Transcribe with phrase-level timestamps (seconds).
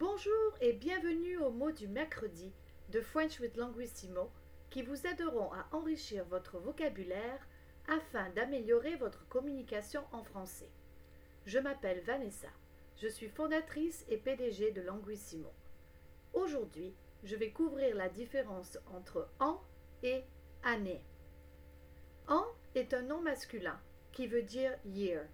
[0.00, 2.50] Bonjour et bienvenue aux mots du mercredi
[2.88, 4.30] de French with Languissimo
[4.70, 7.46] qui vous aideront à enrichir votre vocabulaire
[7.86, 10.70] afin d'améliorer votre communication en français.
[11.44, 12.48] Je m'appelle Vanessa.
[12.96, 15.52] Je suis fondatrice et PDG de Languissimo.
[16.32, 19.60] Aujourd'hui, je vais couvrir la différence entre an
[20.02, 20.24] et
[20.62, 21.04] année.
[22.26, 23.78] An est un nom masculin
[24.12, 25.26] qui veut dire year.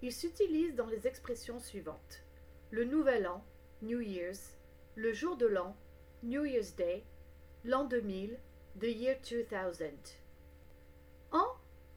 [0.00, 2.22] Il s'utilise dans les expressions suivantes.
[2.70, 3.44] Le nouvel an,
[3.82, 4.56] New Year's,
[4.94, 5.74] le jour de l'an,
[6.22, 7.04] New Year's Day,
[7.64, 8.38] l'an 2000,
[8.78, 9.98] the year 2000.
[11.32, 11.48] An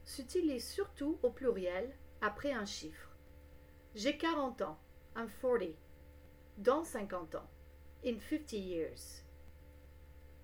[0.04, 3.16] s'utilise surtout au pluriel après un chiffre.
[3.94, 4.78] J'ai 40 ans,
[5.16, 5.76] I'm 40.
[6.58, 7.48] Dans 50 ans,
[8.04, 9.22] in 50 years.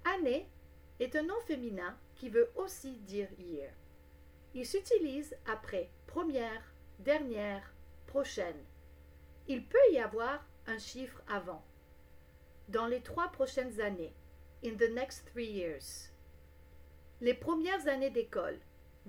[0.04, 0.48] Année
[1.00, 3.72] est un nom féminin qui veut aussi dire year.
[4.54, 7.74] Il s'utilise après première, dernière,
[8.06, 8.64] prochaine.
[9.48, 11.62] Il peut y avoir un chiffre avant.
[12.68, 14.14] Dans les trois prochaines années,
[14.64, 16.10] in the next three years.
[17.20, 18.58] Les premières années d'école,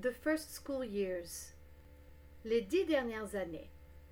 [0.01, 1.53] the first school years.
[2.43, 3.69] Les dix dernières années,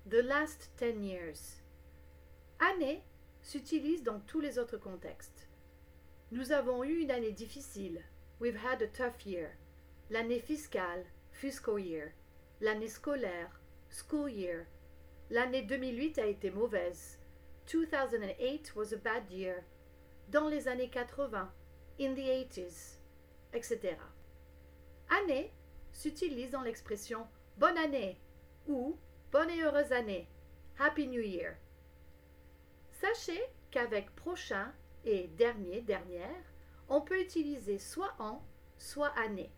[0.08, 1.60] the last ten years.
[2.60, 3.02] Année
[3.42, 5.48] s'utilise dans tous les autres contextes.
[6.30, 8.02] Nous avons eu une année difficile.
[8.40, 9.50] We've had a tough year.
[10.10, 12.12] L'année fiscale, fiscal year.
[12.60, 14.66] L'année scolaire, school year.
[15.30, 17.18] L'année 2008 a été mauvaise.
[17.66, 19.64] 2008 was a bad year.
[20.30, 21.50] Dans les années 80,
[21.98, 22.98] in the 80s,
[23.52, 23.96] etc.
[25.10, 25.52] Année
[25.92, 27.26] s'utilise dans l'expression
[27.58, 28.18] bonne année
[28.66, 28.96] ou
[29.30, 30.28] bonne et heureuse année,
[30.78, 31.56] Happy New Year.
[32.92, 34.72] Sachez qu'avec prochain
[35.04, 36.44] et dernier, dernière,
[36.88, 38.42] on peut utiliser soit an,
[38.78, 39.50] soit année.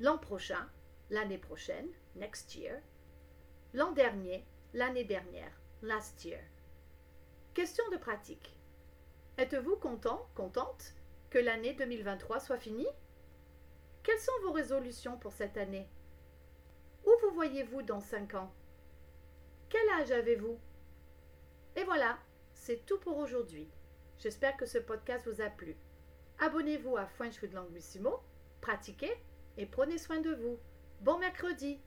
[0.00, 0.68] L'an prochain,
[1.10, 2.80] l'année prochaine, next year.
[3.74, 6.40] L'an dernier, l'année dernière, last year.
[7.54, 8.56] Question de pratique.
[9.36, 10.94] Êtes-vous content, contente
[11.28, 12.88] que l'année 2023 soit finie?
[14.02, 15.86] Quelles sont vos résolutions pour cette année?
[17.04, 18.50] Où vous voyez-vous dans 5 ans?
[19.68, 20.58] Quel âge avez-vous?
[21.76, 22.18] Et voilà,
[22.54, 23.68] c'est tout pour aujourd'hui.
[24.18, 25.76] J'espère que ce podcast vous a plu.
[26.38, 28.20] Abonnez-vous à French with Languissimo,
[28.62, 29.12] pratiquez
[29.58, 30.58] et prenez soin de vous.
[31.00, 31.82] Bon mercredi